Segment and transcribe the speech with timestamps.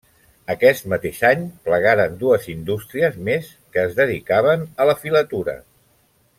[0.51, 5.59] Aquest mateix any, plegaren dues indústries més que es dedicaven a la filatura.